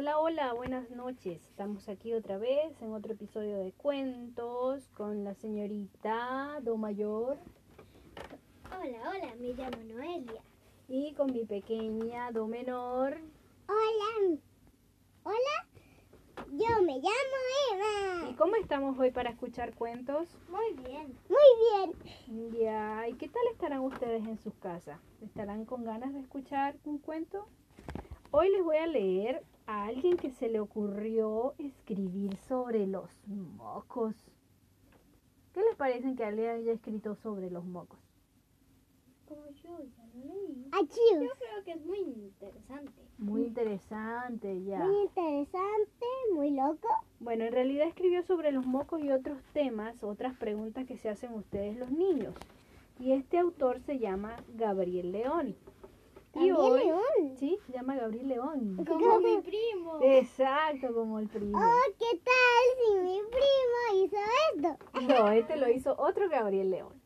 [0.00, 1.42] Hola, hola, buenas noches.
[1.42, 7.36] Estamos aquí otra vez en otro episodio de cuentos con la señorita Do Mayor
[8.80, 10.40] Hola, hola, me llamo Noelia.
[10.86, 13.16] y con mi pequeña Do Menor.
[13.66, 14.38] Hola.
[15.24, 15.66] Hola.
[16.46, 18.36] Yo me llamo ¿Y Eva.
[18.38, 20.28] cómo estamos hoy para escuchar cuentos?
[20.48, 21.18] Muy bien.
[21.28, 21.90] Muy
[22.28, 22.52] bien.
[22.52, 25.00] Ya, ¿y qué tal estarán ustedes en sus casas?
[25.22, 27.48] ¿Estarán con ganas de escuchar un cuento?
[28.30, 34.14] Hoy les voy a leer a alguien que se le ocurrió escribir sobre los mocos.
[35.52, 37.98] ¿Qué les parece que alguien haya escrito sobre los mocos?
[39.26, 40.68] Como yo ya lo leí.
[40.72, 41.22] Achíos.
[41.22, 43.02] Yo creo que es muy interesante.
[43.18, 44.78] Muy interesante, ya.
[44.78, 46.88] Muy interesante, muy loco.
[47.20, 51.34] Bueno, en realidad escribió sobre los mocos y otros temas, otras preguntas que se hacen
[51.34, 52.34] ustedes los niños.
[52.98, 55.56] Y este autor se llama Gabriel León.
[56.34, 57.36] Y Gabriel hoy, León.
[57.38, 58.84] sí, se llama Gabriel León.
[58.86, 59.98] Como mi primo.
[60.02, 61.58] Exacto, como el primo.
[61.58, 64.16] Oh, ¿qué tal si mi primo hizo
[64.54, 64.78] esto?
[65.08, 67.00] No, este lo hizo otro Gabriel León.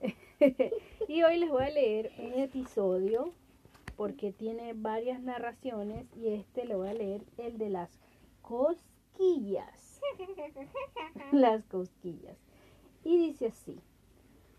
[1.08, 3.32] y hoy les voy a leer un episodio
[3.96, 8.00] porque tiene varias narraciones y este le voy a leer el de las
[8.40, 10.00] cosquillas.
[11.32, 12.36] las cosquillas.
[13.04, 13.78] Y dice así.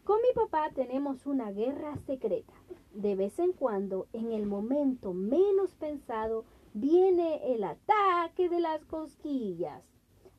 [0.03, 2.53] Con mi papá tenemos una guerra secreta.
[2.93, 9.81] De vez en cuando, en el momento menos pensado, viene el ataque de las cosquillas.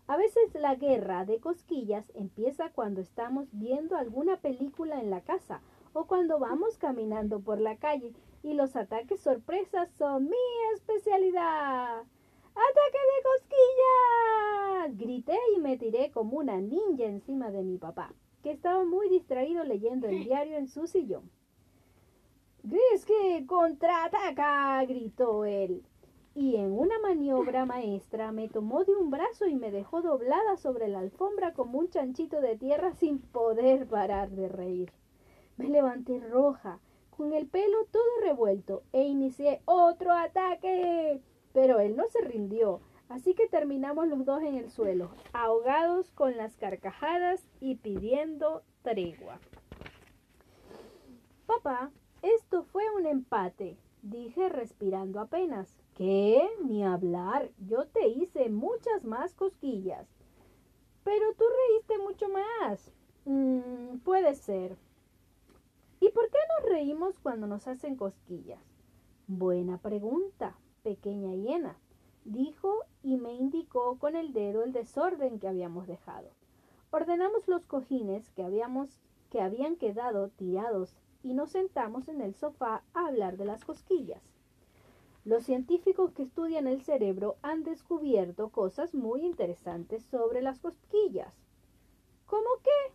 [0.07, 5.63] A veces la guerra de cosquillas empieza cuando estamos viendo alguna película en la casa
[5.95, 10.37] o cuando vamos caminando por la calle y los ataques sorpresas son mi
[10.75, 12.01] especialidad.
[12.01, 14.99] ¡Ataque de cosquillas!
[14.99, 18.13] Grité y me tiré como una ninja encima de mi papá,
[18.45, 21.31] que estaba muy distraído leyendo el diario en su sillón.
[22.63, 24.85] ¡Grisky contraataca!
[24.85, 25.83] gritó él
[26.35, 30.89] y en una maniobra maestra me tomó de un brazo y me dejó doblada sobre
[30.89, 34.93] la alfombra como un chanchito de tierra sin poder parar de reír.
[35.57, 36.81] Me levanté roja,
[37.17, 41.23] con el pelo todo revuelto, e inicié otro ataque.
[41.53, 46.37] Pero él no se rindió, así que terminamos los dos en el suelo, ahogados con
[46.37, 49.39] las carcajadas y pidiendo tregua.
[51.47, 51.91] Papá,
[52.23, 55.79] esto fue un empate, dije respirando apenas.
[55.95, 56.43] ¿Qué?
[56.65, 57.51] Ni hablar.
[57.59, 60.09] Yo te hice muchas más cosquillas.
[61.05, 62.91] Pero tú reíste mucho más.
[63.25, 64.77] Mm, puede ser.
[66.01, 68.61] ¿Y por qué nos reímos cuando nos hacen cosquillas?
[69.27, 71.79] Buena pregunta, pequeña hiena,
[72.25, 76.29] dijo y me indicó con el dedo el desorden que habíamos dejado.
[76.91, 82.85] Ordenamos los cojines que habíamos que habían quedado tirados y nos sentamos en el sofá
[82.95, 84.23] a hablar de las cosquillas.
[85.25, 91.35] Los científicos que estudian el cerebro han descubierto cosas muy interesantes sobre las cosquillas.
[92.27, 92.95] ¿Cómo qué?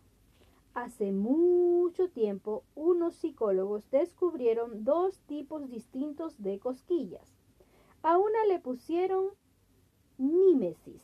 [0.75, 7.35] Hace mucho tiempo unos psicólogos descubrieron dos tipos distintos de cosquillas.
[8.01, 9.29] A una le pusieron
[10.17, 11.01] nímesis,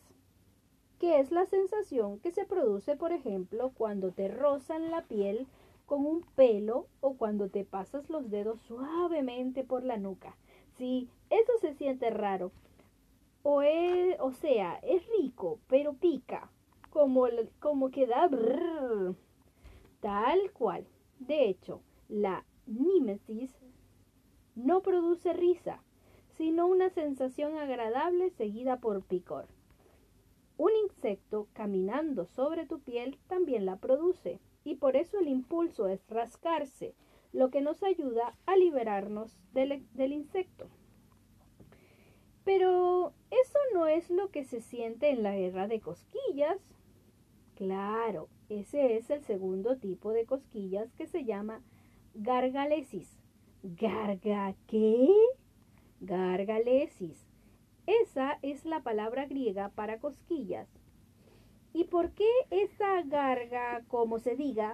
[0.98, 5.48] que es la sensación que se produce, por ejemplo, cuando te rozan la piel
[5.86, 10.38] con un pelo o cuando te pasas los dedos suavemente por la nuca.
[10.78, 12.52] Sí, eso se siente raro.
[13.44, 16.50] O, es, o sea, es rico, pero pica.
[16.90, 17.28] Como,
[17.60, 19.16] como que da brrr.
[20.00, 20.88] Tal cual.
[21.20, 23.54] De hecho, la nímesis
[24.56, 25.84] no produce risa,
[26.38, 29.48] sino una sensación agradable seguida por picor.
[30.58, 36.02] Un insecto caminando sobre tu piel también la produce, y por eso el impulso es
[36.10, 36.94] rascarse,
[37.34, 40.68] lo que nos ayuda a liberarnos del, insecto.
[42.46, 46.58] Pero eso no es lo que se siente en la guerra de cosquillas.
[47.56, 51.62] Claro, ese es el segundo tipo de cosquillas que se llama
[52.14, 53.18] gargalesis.
[53.64, 55.10] ¿Garga qué?
[56.02, 57.26] Gargalesis.
[57.88, 60.68] Esa es la palabra griega para cosquillas.
[61.74, 64.74] ¿Y por qué esa garga, como se diga,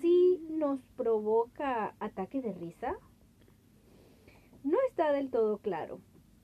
[0.00, 2.94] sí nos provoca ataque de risa?
[4.62, 6.00] No está del todo claro.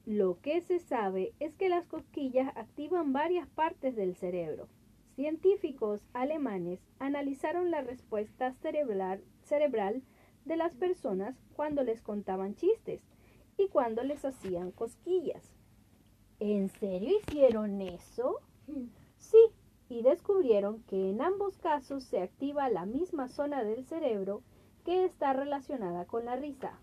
[0.06, 4.69] Lo que se sabe es que las cosquillas activan varias partes del cerebro.
[5.15, 10.03] Científicos alemanes analizaron la respuesta cerebral
[10.44, 13.03] de las personas cuando les contaban chistes
[13.56, 15.53] y cuando les hacían cosquillas.
[16.38, 18.41] ¿En serio hicieron eso?
[19.19, 19.38] Sí,
[19.88, 24.43] y descubrieron que en ambos casos se activa la misma zona del cerebro
[24.85, 26.79] que está relacionada con la risa.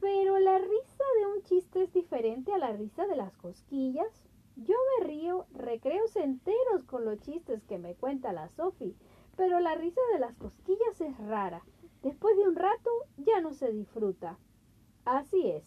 [0.00, 4.24] Pero la risa de un chiste es diferente a la risa de las cosquillas.
[4.56, 8.94] Yo me río recreos enteros con los chistes que me cuenta la Sophie,
[9.36, 11.62] pero la risa de las cosquillas es rara.
[12.02, 14.38] Después de un rato ya no se disfruta.
[15.04, 15.64] Así es.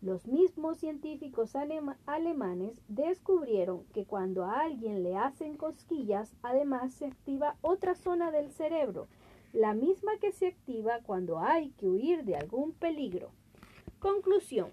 [0.00, 1.56] Los mismos científicos
[2.06, 8.52] alemanes descubrieron que cuando a alguien le hacen cosquillas, además se activa otra zona del
[8.52, 9.08] cerebro,
[9.52, 13.32] la misma que se activa cuando hay que huir de algún peligro.
[13.98, 14.70] Conclusión.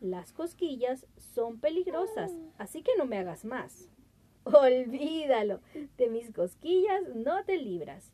[0.00, 3.88] Las cosquillas son peligrosas, así que no me hagas más.
[4.44, 5.60] Olvídalo,
[5.96, 8.12] de mis cosquillas no te libras.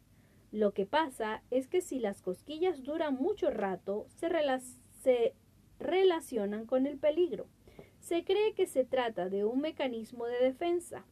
[0.51, 4.31] Lo que pasa es que si las cosquillas duran mucho rato, se,
[4.99, 5.35] se
[5.79, 7.47] relacionan con el peligro.
[8.01, 11.05] Se cree que se trata de un mecanismo de defensa,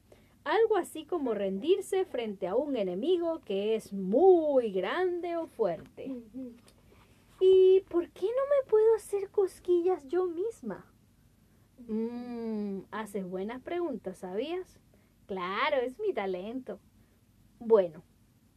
[0.44, 6.12] algo así como rendirse frente a un enemigo que es muy grande o fuerte.
[7.40, 10.86] ¿Y por qué no me puedo hacer cosquillas yo misma?
[11.88, 14.78] Mmm, haces buenas preguntas, ¿sabías?
[15.26, 16.78] Claro, es mi talento.
[17.58, 18.02] Bueno,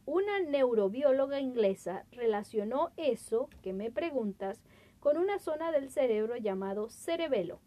[0.06, 4.62] una neurobióloga inglesa relacionó eso que me preguntas
[5.00, 7.60] con una zona del cerebro llamado cerebelo.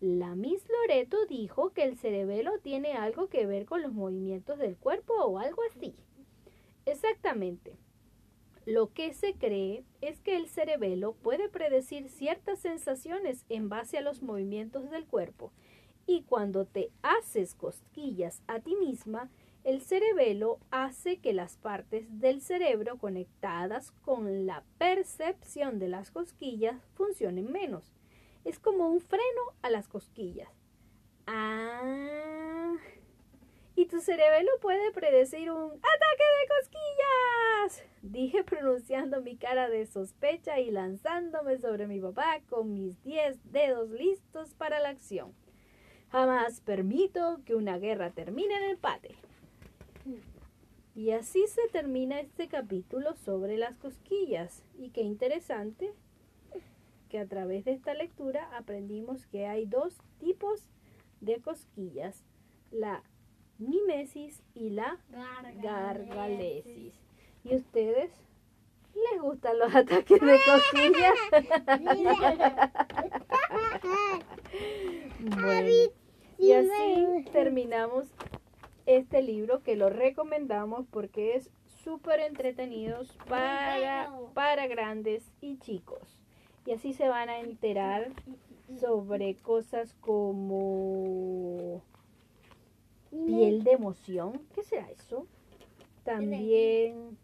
[0.00, 4.76] La Miss Loreto dijo que el cerebelo tiene algo que ver con los movimientos del
[4.76, 5.94] cuerpo o algo así.
[6.84, 7.78] Exactamente.
[8.66, 14.02] Lo que se cree es que el cerebelo puede predecir ciertas sensaciones en base a
[14.02, 15.52] los movimientos del cuerpo
[16.06, 19.30] y cuando te haces cosquillas a ti misma,
[19.64, 26.86] el cerebelo hace que las partes del cerebro conectadas con la percepción de las cosquillas
[26.94, 27.94] funcionen menos.
[28.44, 30.50] Es como un freno a las cosquillas.
[31.26, 32.74] Ah.
[33.74, 37.88] Y tu cerebelo puede predecir un ataque de cosquillas.
[38.02, 43.88] Dije pronunciando mi cara de sospecha y lanzándome sobre mi papá con mis diez dedos
[43.88, 45.34] listos para la acción.
[46.10, 49.16] Jamás permito que una guerra termine en empate.
[50.94, 54.62] Y así se termina este capítulo sobre las cosquillas.
[54.78, 55.92] Y qué interesante
[57.08, 60.68] que a través de esta lectura aprendimos que hay dos tipos
[61.20, 62.24] de cosquillas,
[62.70, 63.02] la
[63.58, 64.98] mimesis y la
[65.62, 66.94] gargalesis.
[67.44, 68.10] ¿Y ustedes
[68.94, 71.14] les gustan los ataques de cosquillas?
[75.40, 75.70] bueno,
[76.38, 78.06] y así terminamos
[78.86, 86.18] este libro que lo recomendamos porque es súper entretenido para, para grandes y chicos.
[86.66, 88.10] Y así se van a enterar
[88.80, 91.82] sobre cosas como
[93.10, 94.40] piel de emoción.
[94.54, 95.26] ¿Qué será eso?
[96.04, 97.18] También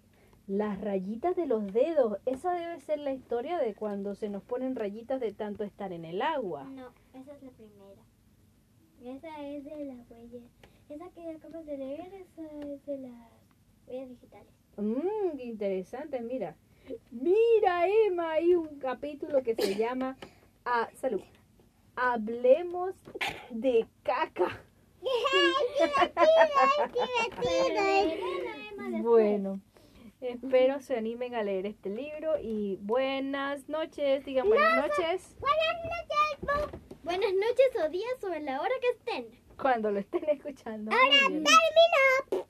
[0.47, 2.19] las rayitas de los dedos.
[2.27, 6.05] Esa debe ser la historia de cuando se nos ponen rayitas de tanto estar en
[6.05, 6.65] el agua.
[6.65, 8.03] No, esa es la primera.
[9.03, 10.43] Esa es de las huellas.
[10.91, 13.13] Esa que acabas de leer, esa es de las
[13.87, 14.53] huellas digitales.
[14.77, 16.57] Mmm, qué interesante, mira.
[17.13, 20.17] Mira, Emma, hay un capítulo que se llama
[20.65, 21.23] ah, Salud.
[21.95, 22.97] Hablemos
[23.51, 24.65] de caca.
[29.03, 29.61] bueno,
[30.21, 35.37] espero se animen a leer este libro y buenas noches, digan buenas noches.
[35.39, 36.01] Buenas noches.
[37.05, 40.91] Buenas noches o días o en la hora que estén cuando lo estén escuchando.
[40.91, 42.47] Ahora terminó.